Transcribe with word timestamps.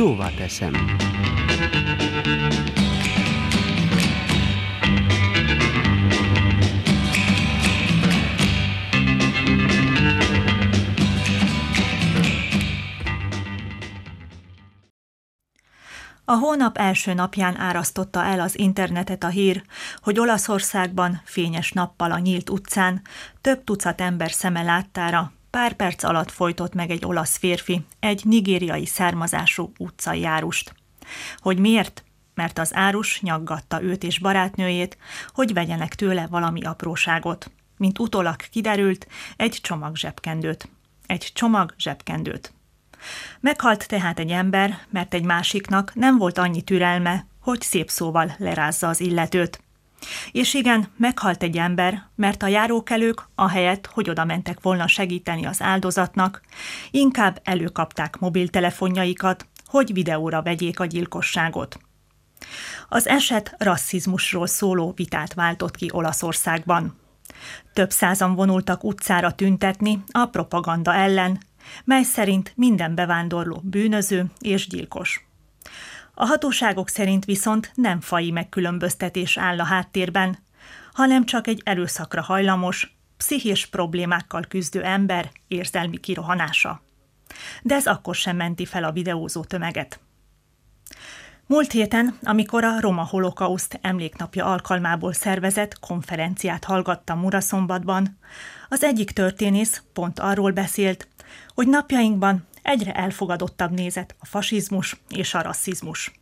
Szóval 0.00 0.32
teszem. 0.34 0.72
A 16.24 16.32
hónap 16.32 16.76
első 16.76 17.14
napján 17.14 17.56
árasztotta 17.56 18.24
el 18.24 18.40
az 18.40 18.58
internetet 18.58 19.24
a 19.24 19.28
hír, 19.28 19.62
hogy 20.02 20.18
Olaszországban 20.18 21.20
fényes 21.24 21.72
nappal 21.72 22.12
a 22.12 22.18
nyílt 22.18 22.50
utcán 22.50 23.02
több 23.40 23.64
tucat 23.64 24.00
ember 24.00 24.30
szeme 24.30 24.62
láttára 24.62 25.32
pár 25.50 25.72
perc 25.72 26.02
alatt 26.02 26.30
folytott 26.30 26.74
meg 26.74 26.90
egy 26.90 27.04
olasz 27.04 27.36
férfi 27.36 27.84
egy 28.00 28.24
nigériai 28.24 28.86
származású 28.86 29.72
utcai 29.78 30.20
járust. 30.20 30.74
Hogy 31.38 31.58
miért? 31.58 32.04
Mert 32.34 32.58
az 32.58 32.74
árus 32.74 33.20
nyaggatta 33.20 33.82
őt 33.82 34.02
és 34.02 34.18
barátnőjét, 34.18 34.98
hogy 35.28 35.52
vegyenek 35.52 35.94
tőle 35.94 36.26
valami 36.26 36.62
apróságot. 36.64 37.50
Mint 37.76 37.98
utólag 37.98 38.36
kiderült, 38.36 39.06
egy 39.36 39.58
csomag 39.62 39.96
zsebkendőt. 39.96 40.68
Egy 41.06 41.30
csomag 41.34 41.74
zsebkendőt. 41.78 42.52
Meghalt 43.40 43.88
tehát 43.88 44.18
egy 44.18 44.30
ember, 44.30 44.78
mert 44.88 45.14
egy 45.14 45.24
másiknak 45.24 45.94
nem 45.94 46.18
volt 46.18 46.38
annyi 46.38 46.62
türelme, 46.62 47.26
hogy 47.40 47.60
szép 47.60 47.90
szóval 47.90 48.34
lerázza 48.38 48.88
az 48.88 49.00
illetőt. 49.00 49.60
És 50.32 50.54
igen, 50.54 50.88
meghalt 50.96 51.42
egy 51.42 51.56
ember, 51.56 52.02
mert 52.14 52.42
a 52.42 52.46
járókelők, 52.46 53.28
ahelyett, 53.34 53.86
hogy 53.86 54.10
oda 54.10 54.24
mentek 54.24 54.60
volna 54.60 54.86
segíteni 54.86 55.46
az 55.46 55.62
áldozatnak, 55.62 56.40
inkább 56.90 57.40
előkapták 57.44 58.18
mobiltelefonjaikat, 58.18 59.46
hogy 59.66 59.92
videóra 59.92 60.42
vegyék 60.42 60.80
a 60.80 60.84
gyilkosságot. 60.84 61.78
Az 62.88 63.08
eset 63.08 63.54
rasszizmusról 63.58 64.46
szóló 64.46 64.92
vitát 64.96 65.34
váltott 65.34 65.76
ki 65.76 65.88
Olaszországban. 65.92 66.98
Több 67.72 67.90
százan 67.90 68.34
vonultak 68.34 68.84
utcára 68.84 69.32
tüntetni 69.32 70.02
a 70.10 70.26
propaganda 70.26 70.94
ellen, 70.94 71.40
mely 71.84 72.02
szerint 72.02 72.52
minden 72.56 72.94
bevándorló 72.94 73.60
bűnöző 73.64 74.30
és 74.38 74.68
gyilkos. 74.68 75.29
A 76.20 76.26
hatóságok 76.26 76.88
szerint 76.88 77.24
viszont 77.24 77.70
nem 77.74 78.00
fai 78.00 78.30
megkülönböztetés 78.30 79.38
áll 79.38 79.60
a 79.60 79.64
háttérben, 79.64 80.38
hanem 80.92 81.24
csak 81.24 81.46
egy 81.46 81.60
erőszakra 81.64 82.22
hajlamos, 82.22 82.96
pszichés 83.16 83.66
problémákkal 83.66 84.44
küzdő 84.48 84.82
ember 84.82 85.30
érzelmi 85.48 85.96
kirohanása. 85.96 86.82
De 87.62 87.74
ez 87.74 87.86
akkor 87.86 88.14
sem 88.14 88.36
menti 88.36 88.66
fel 88.66 88.84
a 88.84 88.92
videózó 88.92 89.44
tömeget. 89.44 90.00
Múlt 91.46 91.72
héten, 91.72 92.18
amikor 92.22 92.64
a 92.64 92.80
Roma 92.80 93.04
Holokauszt 93.04 93.78
emléknapja 93.82 94.44
alkalmából 94.44 95.12
szervezett 95.12 95.78
konferenciát 95.78 96.64
hallgattam 96.64 97.18
Muraszombatban, 97.18 98.18
az 98.68 98.84
egyik 98.84 99.10
történész 99.10 99.82
pont 99.92 100.18
arról 100.18 100.50
beszélt, 100.50 101.08
hogy 101.54 101.68
napjainkban 101.68 102.48
egyre 102.62 102.92
elfogadottabb 102.92 103.70
nézet 103.70 104.14
a 104.18 104.26
fasizmus 104.26 105.00
és 105.08 105.34
a 105.34 105.42
rasszizmus. 105.42 106.12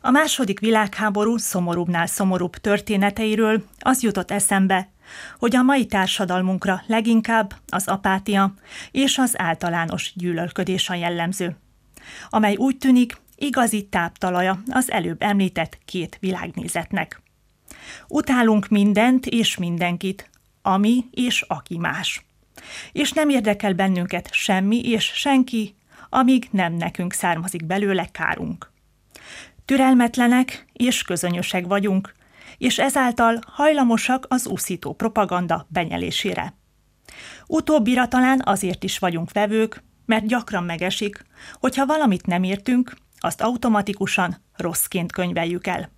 A 0.00 0.10
második 0.10 0.60
világháború 0.60 1.36
szomorúbbnál 1.36 2.06
szomorúbb 2.06 2.56
történeteiről 2.56 3.64
az 3.78 4.02
jutott 4.02 4.30
eszembe, 4.30 4.88
hogy 5.38 5.56
a 5.56 5.62
mai 5.62 5.86
társadalmunkra 5.86 6.82
leginkább 6.86 7.54
az 7.68 7.88
apátia 7.88 8.54
és 8.90 9.18
az 9.18 9.38
általános 9.38 10.12
gyűlölködés 10.14 10.88
a 10.88 10.94
jellemző, 10.94 11.56
amely 12.30 12.56
úgy 12.56 12.76
tűnik 12.78 13.16
igazi 13.36 13.86
táptalaja 13.88 14.62
az 14.70 14.90
előbb 14.90 15.22
említett 15.22 15.78
két 15.84 16.16
világnézetnek. 16.20 17.22
Utálunk 18.08 18.68
mindent 18.68 19.26
és 19.26 19.56
mindenkit, 19.56 20.30
ami 20.62 21.04
és 21.10 21.44
aki 21.48 21.78
más 21.78 22.24
és 22.92 23.12
nem 23.12 23.28
érdekel 23.28 23.72
bennünket 23.72 24.28
semmi 24.32 24.80
és 24.80 25.04
senki, 25.04 25.74
amíg 26.08 26.48
nem 26.50 26.72
nekünk 26.72 27.12
származik 27.12 27.66
belőle 27.66 28.08
kárunk. 28.12 28.72
Türelmetlenek 29.64 30.64
és 30.72 31.02
közönösek 31.02 31.66
vagyunk, 31.66 32.14
és 32.58 32.78
ezáltal 32.78 33.38
hajlamosak 33.46 34.26
az 34.28 34.46
úszító 34.46 34.92
propaganda 34.94 35.66
benyelésére. 35.68 36.54
Utóbbira 37.46 38.08
talán 38.08 38.42
azért 38.44 38.84
is 38.84 38.98
vagyunk 38.98 39.32
vevők, 39.32 39.82
mert 40.06 40.26
gyakran 40.26 40.64
megesik, 40.64 41.24
hogyha 41.60 41.86
valamit 41.86 42.26
nem 42.26 42.42
értünk, 42.42 42.96
azt 43.18 43.40
automatikusan 43.40 44.36
rosszként 44.56 45.12
könyveljük 45.12 45.66
el. 45.66 45.90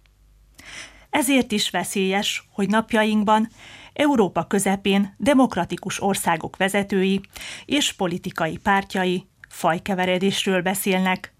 Ezért 1.10 1.52
is 1.52 1.70
veszélyes, 1.70 2.48
hogy 2.52 2.68
napjainkban 2.68 3.48
Európa 3.92 4.46
közepén 4.46 5.14
demokratikus 5.18 6.02
országok 6.02 6.56
vezetői 6.56 7.20
és 7.64 7.92
politikai 7.92 8.56
pártjai 8.56 9.26
fajkeveredésről 9.48 10.62
beszélnek, 10.62 11.34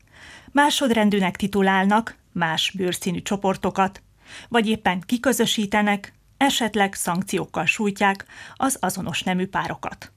másodrendűnek 0.53 1.37
titulálnak 1.37 2.17
más 2.33 2.71
bőrszínű 2.71 3.23
csoportokat, 3.23 4.03
vagy 4.49 4.69
éppen 4.69 5.01
kiközösítenek, 5.07 6.13
esetleg 6.37 6.95
szankciókkal 6.95 7.67
sújtják 7.67 8.25
az 8.55 8.77
azonos 8.81 9.23
nemű 9.23 9.47
párokat. 9.47 10.13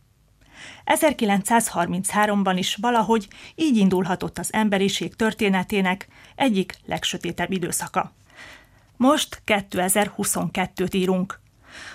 1933-ban 0.85 2.53
is 2.57 2.75
valahogy 2.75 3.27
így 3.55 3.77
indulhatott 3.77 4.37
az 4.37 4.53
emberiség 4.53 5.15
történetének 5.15 6.07
egyik 6.35 6.77
legsötétebb 6.85 7.51
időszaka. 7.51 8.13
Most 8.97 9.41
2022-t 9.45 10.95
írunk. 10.95 11.39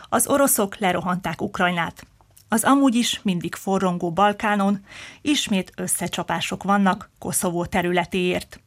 Az 0.09 0.27
oroszok 0.27 0.79
lerohanták 0.79 1.43
Ukrajnát. 1.43 2.07
Az 2.49 2.65
amúgy 2.65 2.95
is 2.95 3.21
mindig 3.23 3.55
forrongó 3.55 4.13
Balkánon 4.13 4.85
ismét 5.23 5.73
összecsapások 5.77 6.63
vannak 6.63 7.11
Koszovó 7.19 7.65
területéért. 7.67 8.61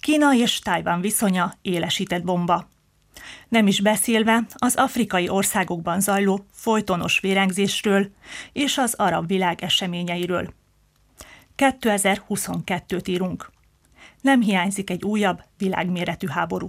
Kína 0.00 0.34
és 0.34 0.58
Tájván 0.58 1.00
viszonya 1.00 1.54
élesített 1.62 2.24
bomba. 2.24 2.68
Nem 3.48 3.66
is 3.66 3.80
beszélve 3.80 4.46
az 4.54 4.74
afrikai 4.76 5.28
országokban 5.28 6.00
zajló 6.00 6.44
folytonos 6.52 7.20
vérengzésről 7.20 8.10
és 8.52 8.78
az 8.78 8.94
arab 8.94 9.26
világ 9.26 9.62
eseményeiről. 9.62 10.52
2022-t 11.56 13.08
írunk. 13.08 13.50
Nem 14.20 14.40
hiányzik 14.40 14.90
egy 14.90 15.02
újabb 15.04 15.42
világméretű 15.58 16.26
háború. 16.26 16.68